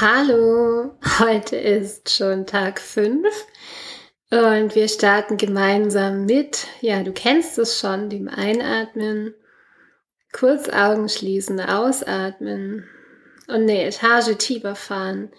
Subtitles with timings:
[0.00, 3.26] Hallo, heute ist schon Tag 5
[4.30, 9.34] und wir starten gemeinsam mit, ja, du kennst es schon, dem Einatmen,
[10.32, 12.88] kurz Augen schließen, ausatmen
[13.48, 15.32] und eine Etage tiefer fahren,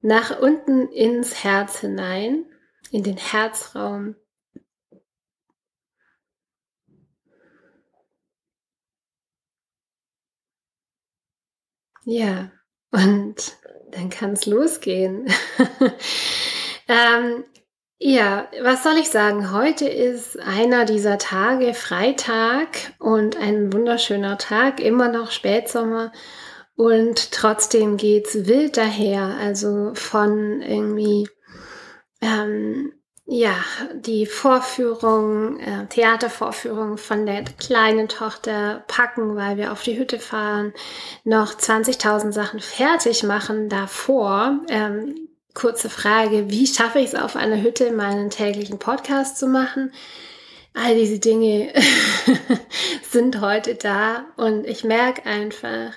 [0.00, 2.46] nach unten ins Herz hinein,
[2.90, 4.16] in den Herzraum.
[12.06, 12.50] Ja,
[12.92, 13.56] und
[13.92, 15.26] dann kann es losgehen.
[16.88, 17.44] ähm,
[17.98, 19.52] ja, was soll ich sagen?
[19.52, 26.12] Heute ist einer dieser Tage, Freitag und ein wunderschöner Tag, immer noch Spätsommer.
[26.76, 29.36] Und trotzdem geht's wild daher.
[29.38, 31.28] Also von irgendwie
[32.22, 32.94] ähm,
[33.26, 33.54] ja,
[33.94, 40.72] die Vorführung, äh, Theatervorführung von der kleinen Tochter packen, weil wir auf die Hütte fahren,
[41.24, 44.60] noch 20.000 Sachen fertig machen davor.
[44.68, 49.92] Ähm, kurze Frage, wie schaffe ich es auf einer Hütte, meinen täglichen Podcast zu machen?
[50.74, 51.72] All diese Dinge
[53.10, 55.92] sind heute da und ich merke einfach,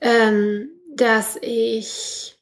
[0.00, 2.35] ähm, dass ich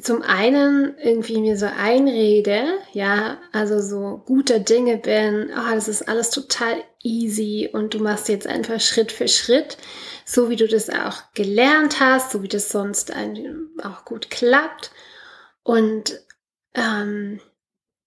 [0.00, 6.08] zum einen irgendwie mir so einrede, ja, also so guter Dinge bin, oh, das ist
[6.08, 9.76] alles total easy und du machst jetzt einfach Schritt für Schritt,
[10.24, 13.12] so wie du das auch gelernt hast, so wie das sonst
[13.82, 14.90] auch gut klappt.
[15.62, 16.20] Und
[16.74, 17.40] ähm,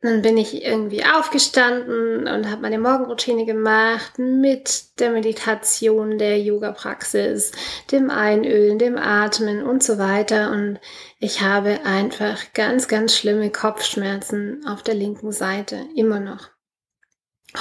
[0.03, 7.53] dann bin ich irgendwie aufgestanden und habe meine Morgenroutine gemacht mit der Meditation, der Yoga-Praxis,
[7.89, 10.51] dem Einölen, dem Atmen und so weiter.
[10.51, 10.81] Und
[11.19, 16.49] ich habe einfach ganz, ganz schlimme Kopfschmerzen auf der linken Seite, immer noch.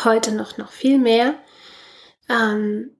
[0.04, 1.36] Heute noch, noch viel mehr.
[2.28, 2.96] Ähm,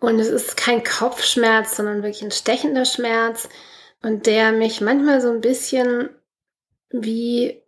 [0.00, 3.50] und es ist kein Kopfschmerz, sondern wirklich ein stechender Schmerz
[4.02, 6.08] und der mich manchmal so ein bisschen
[6.88, 7.62] wie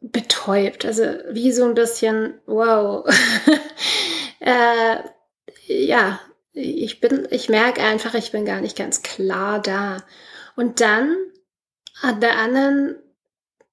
[0.00, 0.84] betäubt.
[0.84, 3.06] Also wie so ein bisschen, wow.
[4.40, 4.96] äh,
[5.66, 6.20] ja,
[6.52, 9.98] ich bin, ich merke einfach, ich bin gar nicht ganz klar da.
[10.56, 11.16] Und dann
[12.02, 12.96] an der anderen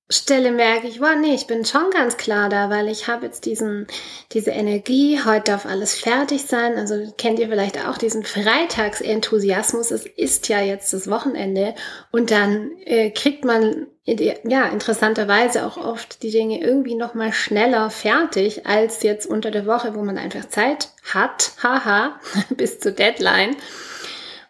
[0.08, 3.46] Stelle merke ich, wow, nee, ich bin schon ganz klar da, weil ich habe jetzt
[3.46, 3.88] diesen,
[4.34, 6.78] diese Energie, heute darf alles fertig sein.
[6.78, 9.90] Also kennt ihr vielleicht auch diesen Freitagsenthusiasmus.
[9.90, 11.74] Es ist ja jetzt das Wochenende
[12.12, 17.90] und dann äh, kriegt man ja interessanterweise auch oft die Dinge irgendwie noch mal schneller
[17.90, 23.56] fertig als jetzt unter der Woche, wo man einfach Zeit hat, haha, bis zur Deadline.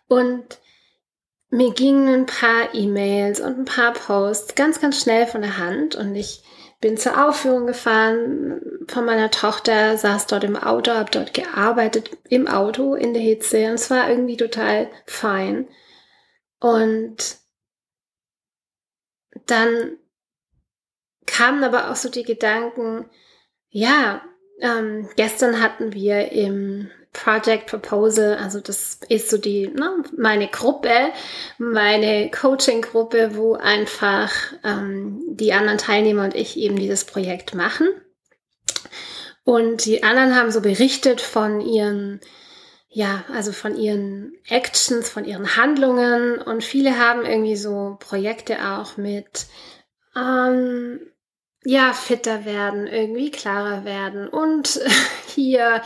[0.09, 0.43] Und
[1.55, 5.95] mir gingen ein paar E-Mails und ein paar Posts ganz, ganz schnell von der Hand
[5.95, 6.43] und ich
[6.81, 12.47] bin zur Aufführung gefahren von meiner Tochter, saß dort im Auto, habe dort gearbeitet im
[12.47, 15.67] Auto in der Hitze und es war irgendwie total fein.
[16.59, 17.37] Und
[19.45, 19.97] dann
[21.25, 23.09] kamen aber auch so die Gedanken,
[23.69, 24.21] ja,
[24.59, 26.91] ähm, gestern hatten wir im
[27.23, 30.91] Project Proposal, also das ist so die, ne, meine Gruppe,
[31.57, 34.31] meine Coaching-Gruppe, wo einfach
[34.63, 37.87] ähm, die anderen Teilnehmer und ich eben dieses Projekt machen.
[39.45, 42.19] Und die anderen haben so berichtet von ihren,
[42.89, 48.97] ja, also von ihren Actions, von ihren Handlungen und viele haben irgendwie so Projekte auch
[48.97, 49.45] mit,
[50.17, 50.99] ähm,
[51.63, 54.79] ja, fitter werden, irgendwie klarer werden und
[55.35, 55.81] hier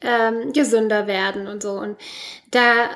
[0.00, 1.72] ähm, gesünder werden und so.
[1.72, 1.98] Und
[2.50, 2.90] da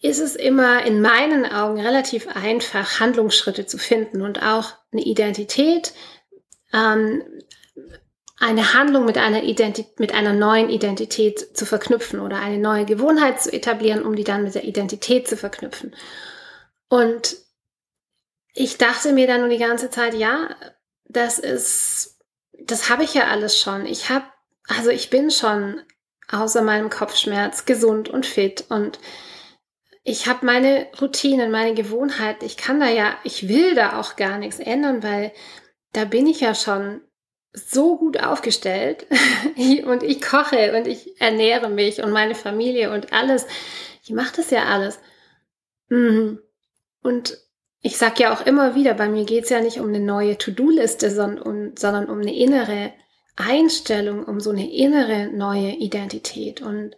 [0.00, 5.92] ist es immer in meinen Augen relativ einfach, Handlungsschritte zu finden und auch eine Identität,
[6.72, 7.22] ähm,
[8.38, 13.42] eine Handlung mit einer, Identität, mit einer neuen Identität zu verknüpfen oder eine neue Gewohnheit
[13.42, 15.94] zu etablieren, um die dann mit der Identität zu verknüpfen.
[16.88, 17.36] Und
[18.54, 20.54] ich dachte mir dann nur die ganze Zeit, ja,
[21.06, 22.20] das ist,
[22.60, 23.86] das habe ich ja alles schon.
[23.86, 24.26] Ich habe,
[24.68, 25.80] also ich bin schon
[26.30, 28.98] außer meinem Kopfschmerz gesund und fit und
[30.04, 32.42] ich habe meine Routinen, meine Gewohnheit.
[32.42, 35.32] Ich kann da ja, ich will da auch gar nichts ändern, weil
[35.92, 37.02] da bin ich ja schon
[37.52, 39.06] so gut aufgestellt
[39.84, 43.46] und ich koche und ich ernähre mich und meine Familie und alles.
[44.02, 44.98] Ich mache das ja alles.
[45.90, 46.40] Mhm.
[47.02, 47.36] Und
[47.82, 51.10] ich sag ja auch immer wieder, bei mir geht's ja nicht um eine neue To-Do-Liste,
[51.10, 52.92] sondern um, sondern um eine innere
[53.38, 56.96] Einstellung, um so eine innere neue Identität und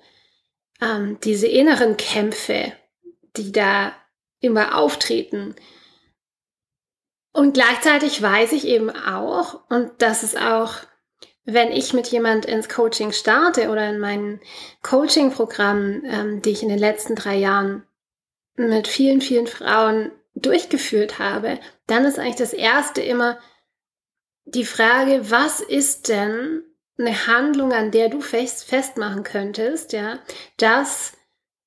[0.81, 2.73] ähm, diese inneren Kämpfe,
[3.37, 3.93] die da
[4.41, 5.55] immer auftreten.
[7.33, 10.75] Und gleichzeitig weiß ich eben auch, und das ist auch,
[11.45, 14.41] wenn ich mit jemand ins Coaching starte oder in meinen
[14.83, 17.87] Coaching-Programmen, ähm, die ich in den letzten drei Jahren
[18.57, 23.39] mit vielen, vielen Frauen durchgeführt habe, dann ist eigentlich das erste immer
[24.55, 26.63] die Frage, was ist denn
[26.99, 30.19] eine Handlung, an der du fest, festmachen könntest, ja,
[30.59, 31.13] dass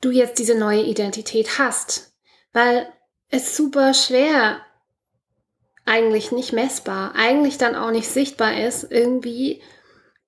[0.01, 2.13] du jetzt diese neue Identität hast.
[2.51, 2.88] Weil
[3.30, 4.62] es super schwer,
[5.85, 9.62] eigentlich nicht messbar, eigentlich dann auch nicht sichtbar ist, irgendwie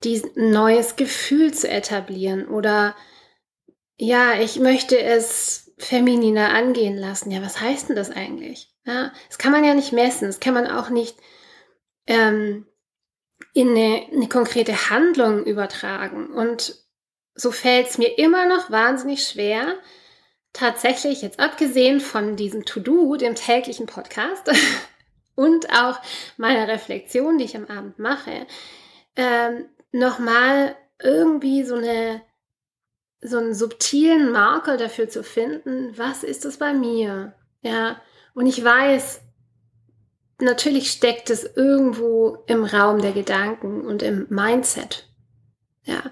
[0.03, 2.95] ein neues Gefühl zu etablieren oder
[3.97, 7.31] ja, ich möchte es femininer angehen lassen.
[7.31, 8.69] Ja, was heißt denn das eigentlich?
[8.85, 11.15] Ja, das kann man ja nicht messen, das kann man auch nicht
[12.07, 12.65] ähm,
[13.53, 16.27] in eine, eine konkrete Handlung übertragen.
[16.27, 16.75] Und
[17.35, 19.75] so fällt es mir immer noch wahnsinnig schwer,
[20.53, 24.51] tatsächlich jetzt abgesehen von diesem To-Do, dem täglichen Podcast
[25.35, 25.99] und auch
[26.37, 28.47] meiner Reflexion, die ich am Abend mache,
[29.15, 32.21] ähm, nochmal irgendwie so eine
[33.21, 37.33] so einen subtilen Marker dafür zu finden, was ist es bei mir?
[37.61, 37.99] Ja,
[38.33, 39.21] und ich weiß,
[40.39, 45.07] natürlich steckt es irgendwo im Raum der Gedanken und im Mindset.
[45.83, 46.03] Ja.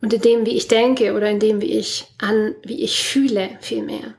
[0.00, 3.56] Und in dem, wie ich denke oder in dem, wie ich an, wie ich fühle,
[3.60, 4.14] vielmehr.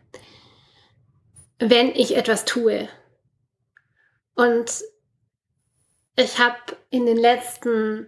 [1.59, 2.89] Wenn ich etwas tue.
[4.33, 4.83] Und
[6.15, 6.57] ich habe
[6.89, 8.07] in den letzten,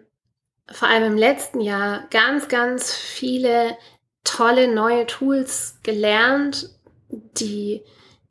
[0.69, 3.77] vor allem im letzten Jahr, ganz, ganz viele
[4.23, 6.69] tolle neue Tools gelernt,
[7.09, 7.83] die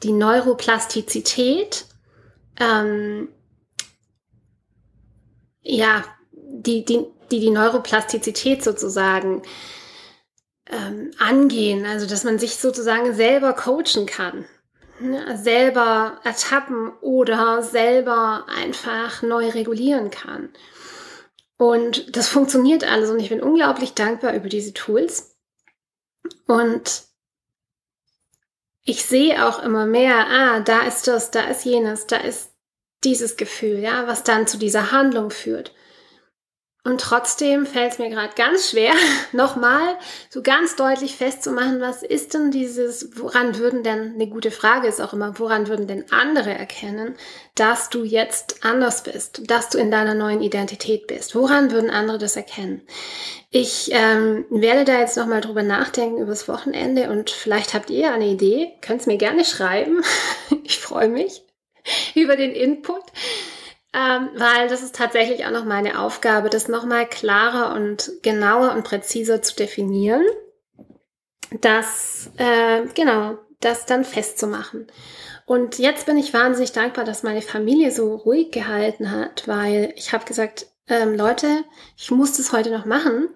[0.03, 1.87] die Neuroplastizität
[2.59, 3.29] ähm,
[5.63, 9.43] ja, die, die, die die Neuroplastizität sozusagen
[10.71, 14.47] ähm, angehen, also dass man sich sozusagen selber coachen kann,
[15.01, 15.37] ne?
[15.37, 20.51] selber ertappen oder selber einfach neu regulieren kann.
[21.59, 25.37] Und das funktioniert alles und ich bin unglaublich dankbar über diese Tools.
[26.47, 27.03] Und
[28.87, 32.53] ich sehe auch immer mehr, ah, da ist das, da ist jenes, da ist
[33.05, 35.75] dieses Gefühl, ja, was dann zu dieser Handlung führt.
[36.87, 38.93] Und trotzdem fällt es mir gerade ganz schwer,
[39.33, 39.97] nochmal
[40.31, 45.01] so ganz deutlich festzumachen, was ist denn dieses, woran würden denn, eine gute Frage ist
[45.01, 47.17] auch immer, woran würden denn andere erkennen,
[47.57, 51.35] dass du jetzt anders bist, dass du in deiner neuen Identität bist?
[51.35, 52.83] Woran würden andere das erkennen?
[53.51, 58.29] Ich ähm, werde da jetzt nochmal drüber nachdenken übers Wochenende und vielleicht habt ihr eine
[58.29, 60.03] Idee, könnt es mir gerne schreiben.
[60.63, 61.43] ich freue mich
[62.15, 63.03] über den Input
[63.97, 68.85] ähm, weil das ist tatsächlich auch noch meine Aufgabe, das nochmal klarer und genauer und
[68.85, 70.23] präziser zu definieren,
[71.63, 74.87] das, äh, genau, das dann festzumachen.
[75.47, 80.13] Und jetzt bin ich wahnsinnig dankbar, dass meine Familie so ruhig gehalten hat, weil ich
[80.13, 81.65] habe gesagt, ähm, Leute,
[81.97, 83.29] ich muss das heute noch machen.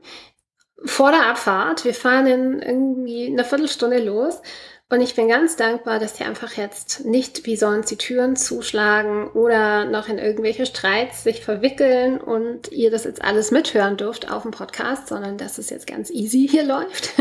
[0.85, 4.43] Vor der Abfahrt, wir fahren in irgendwie eine Viertelstunde los
[4.91, 9.29] und ich bin ganz dankbar, dass die einfach jetzt nicht wie sonst die Türen zuschlagen
[9.29, 14.43] oder noch in irgendwelche Streits sich verwickeln und ihr das jetzt alles mithören dürft auf
[14.43, 17.13] dem Podcast, sondern dass es jetzt ganz easy hier läuft.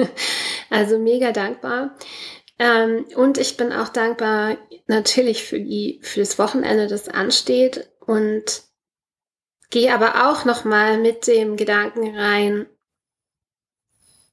[0.71, 1.95] Also mega dankbar.
[2.57, 4.57] Ähm, und ich bin auch dankbar
[4.88, 8.63] natürlich für die, für das Wochenende, das ansteht und
[9.69, 12.65] gehe aber auch nochmal mit dem Gedanken rein,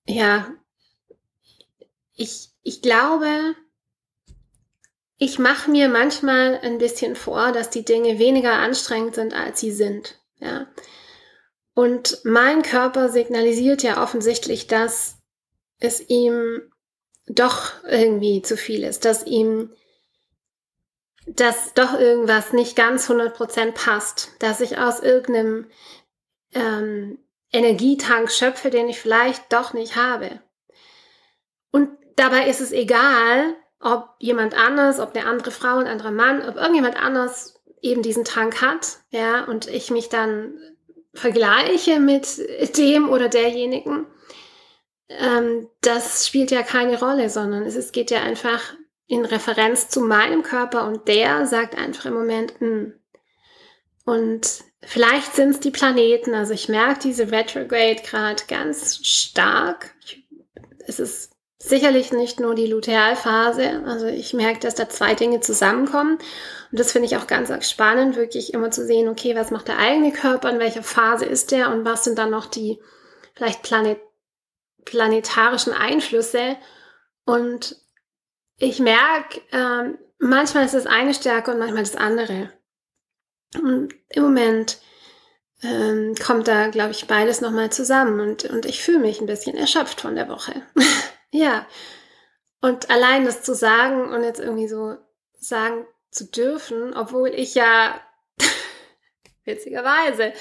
[0.06, 0.48] ja,
[2.16, 3.54] ich, ich glaube,
[5.18, 9.72] ich mache mir manchmal ein bisschen vor, dass die Dinge weniger anstrengend sind, als sie
[9.72, 10.18] sind.
[10.38, 10.66] Ja.
[11.74, 15.18] Und mein Körper signalisiert ja offensichtlich, dass
[15.78, 16.72] es ihm
[17.26, 19.72] doch irgendwie zu viel ist, dass ihm
[21.26, 25.66] dass doch irgendwas nicht ganz 100% passt, dass ich aus irgendeinem
[26.52, 27.18] ähm,
[27.52, 30.40] Energietank schöpfe, den ich vielleicht doch nicht habe.
[31.72, 36.46] Und Dabei ist es egal, ob jemand anders, ob eine andere Frau, ein anderer Mann,
[36.46, 40.54] ob irgendjemand anders eben diesen Tank hat, ja, und ich mich dann
[41.14, 42.26] vergleiche mit
[42.76, 44.06] dem oder derjenigen.
[45.08, 48.74] Ähm, das spielt ja keine Rolle, sondern es, es geht ja einfach
[49.06, 52.68] in Referenz zu meinem Körper und der sagt einfach im Moment, mh.
[52.68, 52.94] Hm.
[54.04, 59.94] und vielleicht sind es die Planeten, also ich merke diese Retrograde gerade ganz stark.
[60.04, 60.24] Ich,
[60.86, 63.82] es ist sicherlich nicht nur die Lutealphase.
[63.86, 66.18] Also ich merke, dass da zwei Dinge zusammenkommen.
[66.70, 69.78] Und das finde ich auch ganz spannend, wirklich immer zu sehen, okay, was macht der
[69.78, 72.80] eigene Körper, in welcher Phase ist der und was sind dann noch die
[73.34, 74.00] vielleicht planet
[74.84, 76.56] planetarischen Einflüsse.
[77.24, 77.76] Und
[78.56, 82.52] ich merke, ähm, manchmal ist das eine stärker und manchmal das andere.
[83.60, 84.78] Und im Moment
[85.62, 89.56] ähm, kommt da, glaube ich, beides nochmal zusammen und, und ich fühle mich ein bisschen
[89.56, 90.62] erschöpft von der Woche.
[91.32, 91.66] Ja.
[92.60, 94.96] Und allein das zu sagen und jetzt irgendwie so
[95.38, 98.00] sagen zu dürfen, obwohl ich ja
[99.44, 100.32] witzigerweise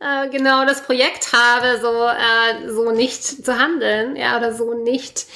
[0.00, 5.26] äh, genau das Projekt habe, so, äh, so nicht zu handeln, ja, oder so nicht.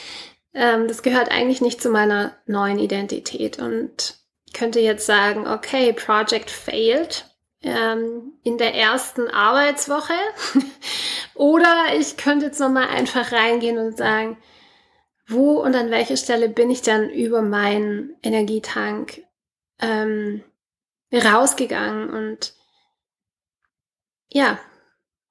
[0.55, 4.19] Ähm, das gehört eigentlich nicht zu meiner neuen Identität und
[4.53, 7.25] könnte jetzt sagen, okay, Project failed
[7.63, 10.15] ähm, in der ersten Arbeitswoche.
[11.35, 14.37] oder ich könnte jetzt nochmal einfach reingehen und sagen,
[15.27, 19.23] wo und an welcher Stelle bin ich dann über meinen Energietank
[19.81, 20.43] ähm,
[21.13, 22.55] rausgegangen und
[24.31, 24.59] ja,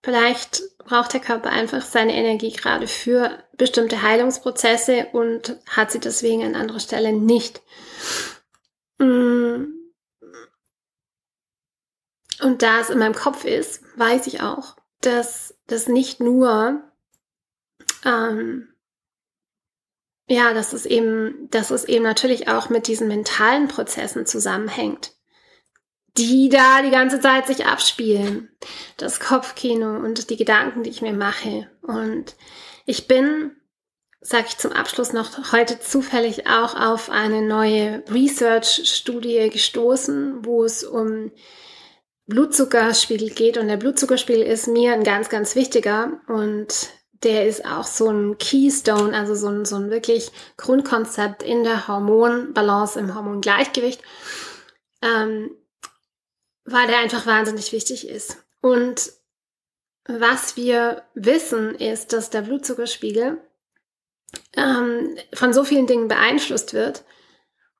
[0.03, 6.43] vielleicht braucht der Körper einfach seine Energie gerade für bestimmte Heilungsprozesse und hat sie deswegen
[6.43, 7.61] an anderer Stelle nicht.
[8.97, 9.65] Mm.
[12.41, 16.81] Und da es in meinem Kopf ist, weiß ich auch, dass das nicht nur,
[18.03, 18.70] ähm,
[20.31, 25.11] ja, dass es eben, dass es eben natürlich auch mit diesen mentalen Prozessen zusammenhängt
[26.17, 28.49] die da die ganze Zeit sich abspielen.
[28.97, 31.69] Das Kopfkino und die Gedanken, die ich mir mache.
[31.81, 32.35] Und
[32.85, 33.55] ich bin,
[34.19, 40.83] sage ich zum Abschluss noch, heute zufällig auch auf eine neue Research-Studie gestoßen, wo es
[40.83, 41.31] um
[42.27, 43.57] Blutzuckerspiegel geht.
[43.57, 46.19] Und der Blutzuckerspiegel ist mir ein ganz, ganz wichtiger.
[46.27, 46.89] Und
[47.23, 51.87] der ist auch so ein Keystone, also so ein, so ein wirklich Grundkonzept in der
[51.87, 54.01] Hormonbalance, im Hormongleichgewicht.
[55.01, 55.51] Ähm,
[56.65, 58.37] weil der einfach wahnsinnig wichtig ist.
[58.61, 59.11] Und
[60.05, 63.39] was wir wissen, ist, dass der Blutzuckerspiegel
[64.55, 67.03] ähm, von so vielen Dingen beeinflusst wird.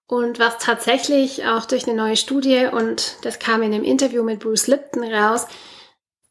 [0.07, 4.39] Und was tatsächlich auch durch eine neue Studie, und das kam in einem Interview mit
[4.39, 5.47] Bruce Lipton raus,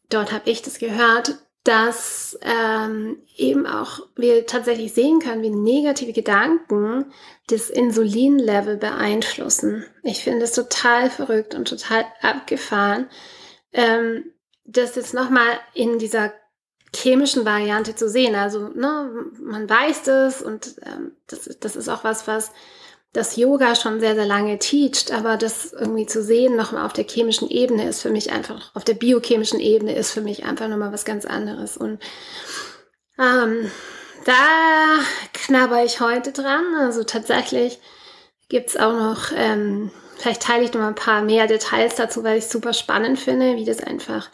[0.09, 6.11] dort habe ich das gehört, dass ähm, eben auch wir tatsächlich sehen können, wie negative
[6.11, 7.05] Gedanken
[7.47, 9.85] das Insulinlevel beeinflussen.
[10.01, 13.09] Ich finde es total verrückt und total abgefahren,
[13.73, 14.31] ähm,
[14.65, 16.33] das jetzt nochmal in dieser
[16.95, 18.35] chemischen Variante zu sehen.
[18.35, 22.51] Also ne, man weiß das und ähm, das, das ist auch was, was
[23.13, 27.05] das Yoga schon sehr, sehr lange teacht, aber das irgendwie zu sehen, nochmal auf der
[27.05, 30.93] chemischen Ebene ist für mich einfach, auf der biochemischen Ebene ist für mich einfach nochmal
[30.93, 31.75] was ganz anderes.
[31.75, 31.99] Und
[33.19, 33.69] ähm,
[34.25, 34.99] da
[35.33, 36.63] knabber ich heute dran.
[36.79, 37.79] Also tatsächlich
[38.47, 42.37] gibt's auch noch, ähm, vielleicht teile ich noch mal ein paar mehr Details dazu, weil
[42.37, 44.29] ich super spannend finde, wie das einfach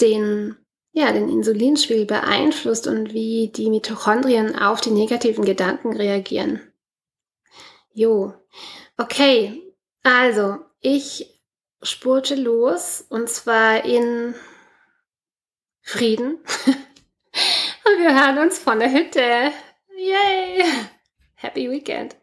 [0.00, 0.56] den
[0.94, 6.60] ja, den Insulinspiegel beeinflusst und wie die Mitochondrien auf die negativen Gedanken reagieren.
[7.94, 8.34] Jo,
[8.96, 9.62] okay.
[10.02, 11.40] Also, ich
[11.82, 14.34] spurte los und zwar in
[15.82, 16.36] Frieden.
[16.66, 19.52] und wir hören uns von der Hütte.
[19.96, 20.64] Yay!
[21.34, 22.16] Happy Weekend!